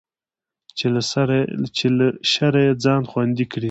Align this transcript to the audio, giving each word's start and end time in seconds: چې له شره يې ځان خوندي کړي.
چې 0.77 0.85
له 1.97 2.07
شره 2.31 2.59
يې 2.65 2.73
ځان 2.83 3.01
خوندي 3.09 3.45
کړي. 3.51 3.59